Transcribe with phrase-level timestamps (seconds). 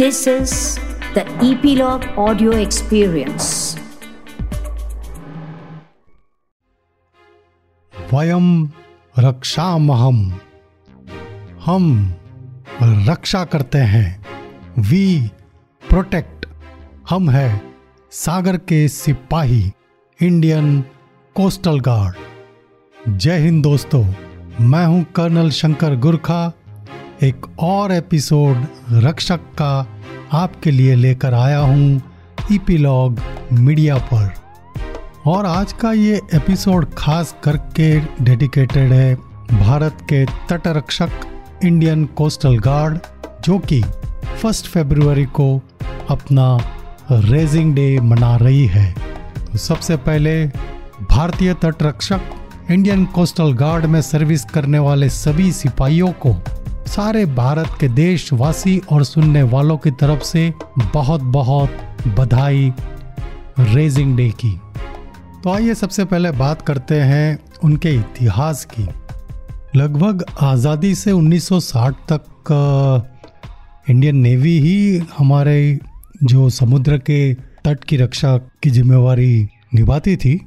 [0.00, 0.52] This is
[1.14, 3.48] the Epilogue Audio Experience.
[8.12, 8.46] वयम
[9.18, 10.22] रक्षामहम
[11.64, 12.14] हम
[12.82, 14.24] रक्षा करते हैं।
[14.78, 15.30] वी
[15.82, 16.46] प्रोटेक्ट
[17.10, 17.62] हम है
[18.10, 19.62] सागर के सिपाही
[20.20, 20.80] इंडियन
[21.36, 24.04] कोस्टल गार्ड जय हिंद दोस्तों,
[24.60, 26.52] मैं हूँ कर्नल शंकर गुरखा।
[27.22, 28.56] एक और एपिसोड
[28.92, 29.86] रक्षक का
[30.32, 32.02] आपके लिए लेकर आया हूँ
[32.52, 33.20] ईपीलॉग
[33.52, 34.32] मीडिया पर।
[35.26, 39.14] और आज का ये एपिसोड खास करके डेडिकेटेड है
[39.52, 41.10] भारत के तटरक्षक
[41.64, 42.98] इंडियन कोस्टल गार्ड,
[43.44, 43.82] जो कि
[44.42, 45.62] फ़र्स्ट फरवरी को
[46.10, 46.58] अपना
[47.12, 48.94] रेजिंग डे मना रही है।
[49.52, 50.46] तो सबसे पहले
[51.10, 52.20] भारतीय तटरक्षक
[52.70, 59.04] इंडियन कोस्टल गार्ड में सर्विस करने वाले सभी सिपाहियों को सारे भारत के देशवासी और
[59.04, 60.52] सुनने वालों की तरफ़ से
[60.94, 61.76] बहुत बहुत
[62.18, 62.72] बधाई
[63.58, 64.50] रेजिंग डे की।
[65.44, 68.86] तो आइए सबसे पहले बात करते हैं उनके इतिहास की।
[69.76, 72.52] लगभग आज़ादी से 1960 तक
[73.90, 75.78] इंडियन नेवी ही हमारे
[76.24, 80.40] जो समुद्र के तट की रक्षा की जिम्मेवारी निभाती थी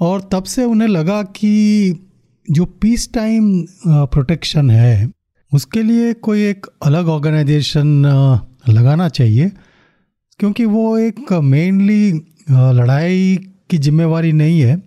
[0.00, 2.08] और तब से उन्हें लगा कि
[2.48, 5.10] जो पीस टाइम प्रोटेक्शन है
[5.52, 7.86] उसके लिए कोई एक अलग ऑर्गेनाइजेशन
[8.68, 9.50] लगाना चाहिए,
[10.40, 12.12] क्योंकि वो एक मेनली
[12.50, 13.36] लड़ाई
[13.70, 14.80] की जिम्मेवारी नहीं है।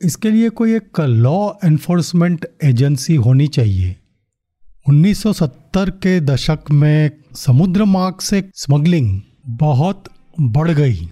[0.00, 3.96] इसके लिए कोई एक लॉ एनफोर्समेंट एजेंसी होनी चाहिए।
[4.86, 10.04] 1970 के दशक में समुद्र मार्ग से स्मगलिंग बहुत
[10.40, 11.08] बढ़ गई।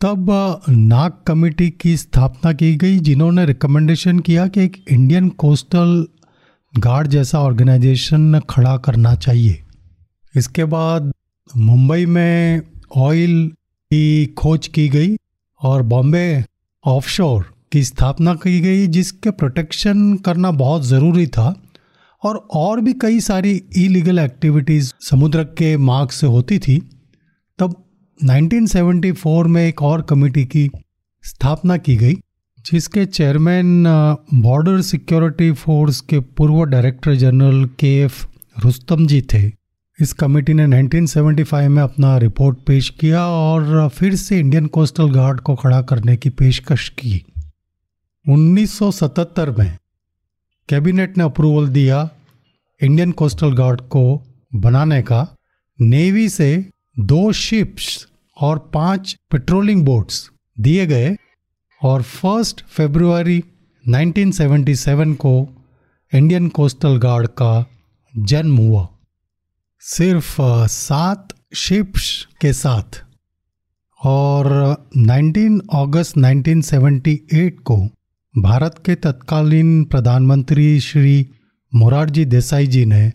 [0.00, 0.26] तब
[0.68, 6.06] नाग कमेटी की स्थापना की गई, जिन्होंने रिकमेंडेशन किया कि एक इंडियन कोस्टल
[6.78, 9.62] गार्ड जैसा ऑर्गेनाइजेशन खड़ा करना चाहिए।
[10.36, 11.12] इसके बाद
[11.56, 12.62] मुंबई में
[12.96, 13.52] ऑयल
[13.90, 15.16] की खोज की गई
[15.62, 16.44] और बॉम्बे
[16.84, 21.62] ऑफशोर की स्थापना की गई, जिसके प्रोटेक्शन करना बहुत ज़रूरी था
[22.22, 26.90] और और भी कई सारी इलीगल एक्टिविटीज़ समुद्र के मार्ग से होती थी।
[27.58, 27.84] तब
[28.24, 30.70] 1974 में एक और कमेटी की
[31.24, 32.14] स्थापना की गई।
[32.66, 33.84] जिसके चेयरमैन
[34.34, 38.24] बॉर्डर सिक्योरिटी फोर्स के पूर्व director general K F
[38.64, 39.52] Rustam ji थे।
[40.00, 45.40] इस कमेटी ने 1975 में अपना रिपोर्ट पेश किया और फिर से इंडियन कोस्टल गार्ड
[45.40, 47.24] को खड़ा करने की पेशकश की।
[48.26, 49.76] 1977 में
[50.68, 52.08] कैबिनेट ने अप्रूवल दिया
[52.80, 54.22] इंडियन कोस्टल गार्ड को
[54.54, 55.36] बनाने का।
[55.80, 58.06] नेवी से दो शिप्स
[58.40, 61.16] और पाँच पेट्रोलिंग बोट्स दिए गए।
[61.82, 63.44] और फ़र्स्ट फेब्रुवरी
[63.88, 65.64] 1977 को
[66.14, 67.66] इंडियन कोस्टल गार्ड का
[68.18, 68.88] जन्म हुआ।
[69.80, 73.04] सिर्फ़ सात शिप्स के साथ।
[74.04, 77.88] और 19 अगस्त 1978 को
[78.38, 81.28] भारत के तत्कालीन प्रधानमंत्री श्री
[81.74, 83.12] मोरारजी देसाई जी ने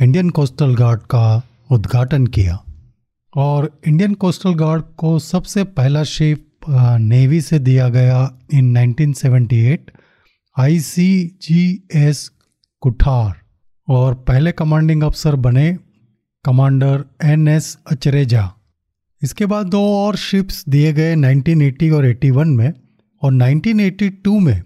[0.00, 2.64] इंडियन कोस्टल गार्ड का उद्घाटन किया।
[3.36, 9.90] और इंडियन कोस्टल गार्ड को सबसे पहला शिप नेवी से दिया गया इन 1978
[10.58, 12.30] आईसीजीएस
[12.80, 13.32] कुठार
[13.88, 15.78] और पहले कमांडिंग अफसर बने
[16.44, 18.52] कमांडर एन एस अचरेजा
[19.22, 22.72] इसके बाद दो और शिप्स दिए गए 1980 और 81 में
[23.22, 24.62] और 1982 में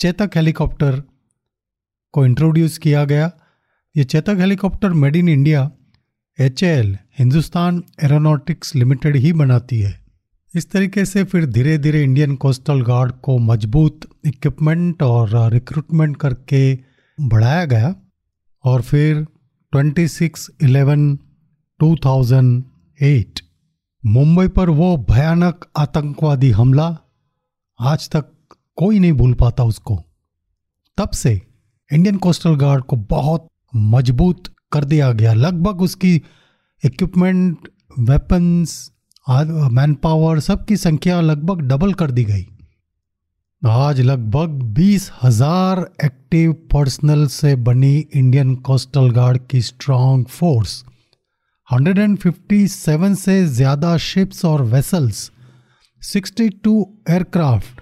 [0.00, 1.02] चेतक हेलीकॉप्टर
[2.12, 3.30] को इंट्रोड्यूस किया गया।
[3.96, 5.70] ये Chetak helicopter made in India
[6.40, 6.64] H
[7.18, 10.07] Hindustan aeronautics limited ही बनाती है।
[10.54, 16.78] इस तरीके से फिर धीरे धीरे इंडियन कोस्टल गार्ड को मज़बूत इक्विपमेंट और रिक्रूटमेंट करके
[17.20, 17.94] बढ़ाया गया
[18.64, 19.26] और फिर
[19.72, 21.16] 26 11
[21.80, 23.40] 2008
[24.06, 26.98] मुंबई पर वो भयानक आतंकवादी हमला
[27.80, 28.24] आज तक
[28.76, 30.04] कोई नहीं भूल पाता उसको।
[30.98, 31.42] तब से
[31.92, 34.42] इंडियन कोस्टल गार्ड को बहुत मज़बूत
[34.72, 36.14] कर दिया गया। लगभग उसकी
[36.84, 37.68] इक्विपमेंट
[37.98, 38.92] वेपन्स
[39.28, 42.46] मैन पावर सबकी संख्या लगभग डबल कर दी गई।
[43.62, 50.84] आज लगभग बीस हज़ार एक्टिव पर्सनल से बनी इंडियन कोस्टल गार्ड की स्ट्रॉन्ग फोर्स
[51.68, 55.30] 157 से ज़्यादा शिप्स और वेसल्स
[56.02, 56.76] 62
[57.10, 57.80] एयरक्राफ्ट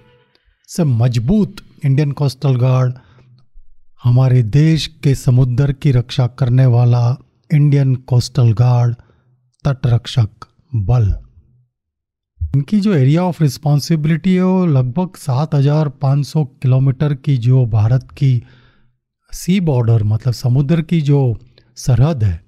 [0.68, 2.94] से मज़बूत इंडियन कोस्टल गार्ड
[4.04, 7.04] हमारे देश के समुद्र की रक्षा करने वाला
[7.50, 8.94] इंडियन कोस्टल गार्ड
[9.64, 11.14] तटरक्षक बल।
[12.54, 17.64] इनकी जो एरिया ऑफ़ रिस्पॉन्सिबिलिटी है, वो लगभग सात हज़ार पाँच सौ किलोमीटर की जो
[17.66, 18.42] भारत की
[19.32, 21.20] सी बॉर्डर मतलब समुद्र की जो
[21.76, 22.40] सरहद है,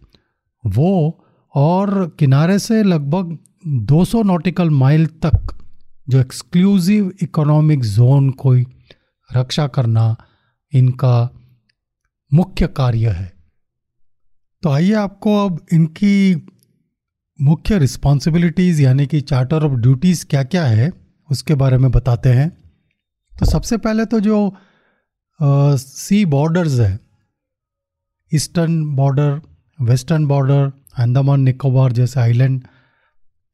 [0.65, 1.25] वो
[1.55, 3.37] और किनारे से लगभग
[3.87, 5.57] 200 नॉटिकल माइल तक
[6.09, 8.55] जो एक्सक्लूसिव इकोनॉमिक जोन को
[9.31, 10.15] रक्षा करना
[10.73, 11.31] इनका
[12.33, 13.33] मुख्य कार्य है।
[14.63, 16.35] तो आइए आपको अब इनकी
[17.39, 20.91] मुख्य रिस्पॉन्सिबिलिटीज़ यानी कि चार्टर ऑफ़ ड्यूटीज़ क्या क्या है,
[21.29, 22.49] उसके बारे में बताते हैं।
[23.33, 24.39] तो सबसे पहले तो जो
[25.41, 26.99] सी बॉर्डर्स है
[28.33, 29.41] eastern border
[29.79, 32.63] western border Andaman, Nicobar जैसे आइलैंड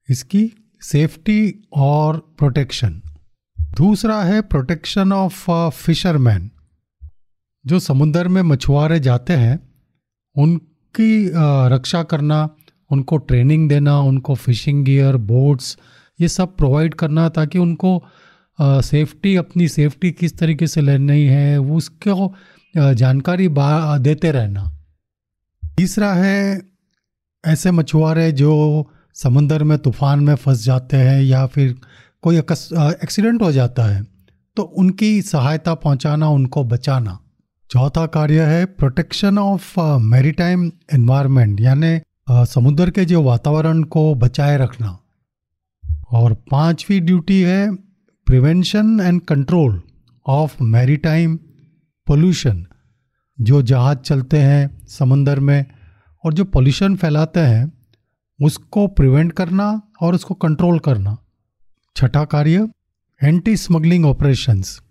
[0.09, 0.51] इसकी
[0.83, 3.01] सेफ्टी और प्रोटेक्शन
[3.77, 6.51] दूसरा है प्रोटेक्शन ऑफ़ फिशरमैन
[7.65, 9.59] जो समुद्र में मछुआरे जाते हैं,
[10.37, 11.31] उनकी
[11.75, 12.45] रक्षा करना
[12.91, 15.77] उनको ट्रेनिंग देना, उनको फिशिंग गियर बोट्स
[16.19, 18.03] ये सब प्रोवाइड करना ताकि उनको
[18.59, 22.33] सेफ्टी अपनी सेफ्टी किस तरीके से लेनी है उसको
[22.75, 24.71] जानकारी देते रहना।
[25.77, 26.61] तीसरा है,
[27.45, 28.53] ऐसे मछुआरे जो
[29.17, 31.75] समंदर में, तूफ़ान में फंस जाते हैं या फिर
[32.23, 34.03] कोई एक्सीडेंट हो जाता है
[34.57, 37.19] तो उनकी सहायता पहुंचाना, उनको बचाना।
[37.71, 41.99] चौथा कार्य है प्रोटेक्शन ऑफ़ मैरीटाइम एनवायरनमेंट यानी
[42.31, 44.99] समुद्र के जो वातावरण को बचाए रखना।
[46.11, 47.75] और पांचवी ड्यूटी है
[48.27, 49.83] prevention and control
[50.27, 51.37] of maritime
[52.07, 52.67] pollution,
[53.41, 55.67] जो जहाज़ चलते हैं समंदर में
[56.25, 57.73] और जो पोल्यूशन फैलाते हैं,
[58.43, 61.19] उसको प्रिवेंट करना और उसको कंट्रोल करना।
[61.97, 62.69] छठा कार्य
[63.25, 64.83] एंटी स्मगलिंग ऑपरेशंस।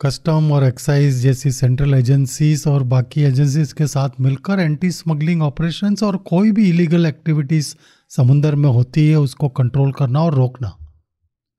[0.00, 6.02] कस्टम और एक्साइज जैसी सेंट्रल एजेंसीज और बाकी एजेंसीज के साथ मिलकर एंटी स्मगलिंग ऑपरेशंस
[6.02, 7.74] और कोई भी इलीगल एक्टिविटीज़
[8.10, 10.72] समुंदर में होती है, उसको कंट्रोल करना और रोकना।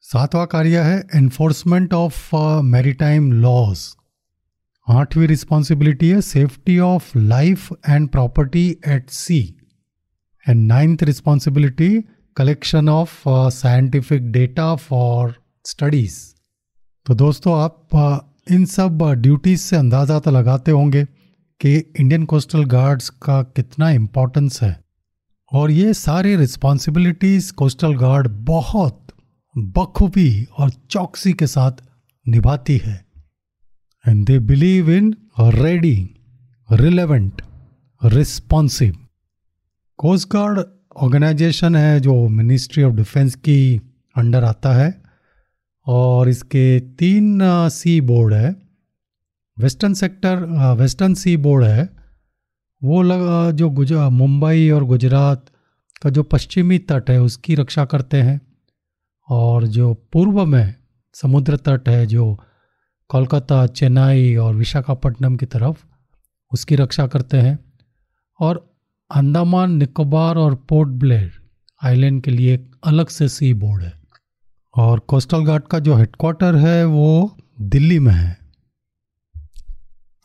[0.04, 3.86] सातवां कार्य है एनफोर्समेंट ऑफ़ मैरीटाइम लॉज।
[4.88, 9.42] आठवीं रिस्पॉन्सिबिलिटी है safety of life and property at sea.
[10.46, 11.92] And ninth responsibility
[12.38, 15.36] collection of scientific data for
[15.66, 16.20] studies.
[17.06, 17.88] तो दोस्तों आप
[18.52, 21.04] इन सब ड्यूटीज़ से अंदाज़ा तो लगाते होंगे
[21.62, 24.80] कि इंडियन कोस्टल गार्ड्स का कितना इम्पोर्टेंस है।
[25.52, 29.06] और ये सारी रिस्पॉन्सिबिलिटीज कोस्टल गार्ड बहुत
[29.56, 31.72] बखूबी और चौकसी के साथ
[32.26, 33.06] निभाती है।
[34.06, 36.10] And they believe in ready
[36.72, 37.42] relevant
[38.02, 38.96] responsive
[40.00, 40.60] coast guard
[40.98, 43.82] organisation है जो मिनिस्ट्री ऑफ़ डिफेंस की
[44.16, 44.99] अंडर आता है।
[45.86, 47.40] और इसके तीन
[47.70, 48.56] सी बोर्ड है।
[49.60, 50.36] Western sector
[50.78, 51.90] western seaboard है।
[52.84, 55.46] वो लग जो गुजरा मुंबई और गुजरात
[56.04, 58.42] का जो पश्चिमी तट है, उसकी रक्षा करते हैं।
[59.30, 60.76] और जो पूर्व में
[61.14, 62.40] समुद्र तट है, जो
[63.10, 65.86] कोलकाता, चेन्नई और विशाखापट्टनम की तरफ़,
[66.54, 67.60] उसकी रक्षा करते हैं।
[68.40, 68.76] और
[69.12, 71.32] अंडमान, निकोबार और पोर्ट ब्लेयर
[71.84, 73.99] आइलैंड के लिए एक अलग से सी बोर्ड है।
[74.78, 78.38] और कोस्टल गार्ड का जो हेडक्वार्टर है, वो दिल्ली में है।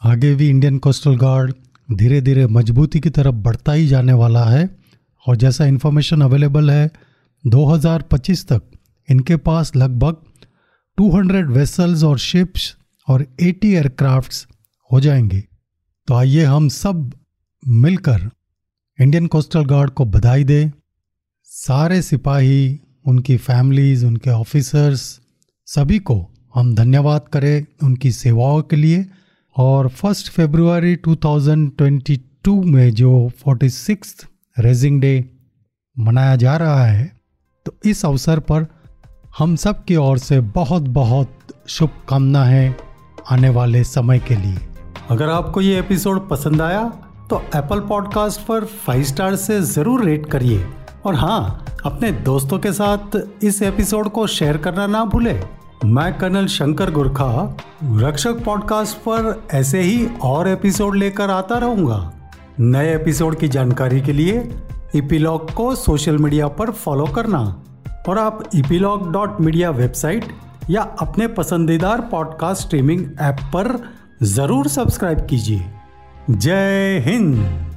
[0.03, 1.55] आगे भी इंडियन कोस्टल गार्ड
[1.93, 4.77] धीरे धीरे मजबूती की तरफ़ बढ़ता ही जाने वाला है
[5.29, 6.91] और जैसा इन्फॉर्मेशन अवेलेबल है
[7.47, 8.63] 2025 तक
[9.11, 10.17] इनके पास लगभग
[11.01, 12.77] 200 वेसल्स और शिप्स
[13.09, 14.49] और 80 एयरक्राफ्ट्स
[14.93, 15.45] हो जाएँगे।
[16.07, 17.13] तो आइए हम सब
[17.69, 18.31] मिलकर
[19.01, 20.71] इंडियन कोस्टल गार्ड को बधाई दें।
[21.45, 25.01] सारे सिपाही उनकी फैमिलीज़ उनके ऑफिसर्स
[25.67, 26.17] सभी को
[26.55, 29.05] हम धन्यवाद करें उनकी सेवाओं के लिए।
[29.57, 34.27] और फ़र्स्ट फेब्रुआरी 2022 में जो फोर्टी सिक्स
[34.59, 35.31] रेजिंग डे
[35.97, 37.05] मनाया जा रहा है
[37.67, 38.67] तो इस अवसर पर
[39.39, 42.77] हम सब की ओर से बहुत बहुत शुभकामना है
[43.31, 44.57] आने वाले समय के लिए।
[45.11, 46.85] अगर आपको ये एपिसोड पसंद आया
[47.31, 50.67] तो एप्पल पॉडकास्ट पर फाइव स्टार से ज़रूर रेट करिए।
[51.07, 55.41] और हाँ अपने दोस्तों के साथ इस एपिसोड को शेयर करना ना भूले।
[55.85, 62.13] मैं कर्नल शंकर गुरखा, रक्षक पॉडकास्ट पर ऐसे ही और एपिसोड लेकर आता रहूँगा।
[62.61, 64.49] नए एपिसोड की जानकारी के लिए
[64.95, 67.41] इपीलॉग को सोशल मीडिया पर फॉलो करना।
[68.09, 70.33] और आप इपीलॉग डॉट मीडिया वेबसाइट
[70.71, 73.79] या अपने पसंदीदार पॉडकास्ट स्ट्रीमिंग ऐप पर
[74.23, 75.65] ज़रूर सब्सक्राइब कीजिए।
[76.31, 77.74] जय हिंद!